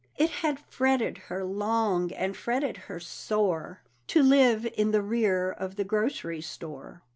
[0.17, 5.75] It had fretted her long and fretted her sore To live in the rear of
[5.75, 7.03] the grocery store.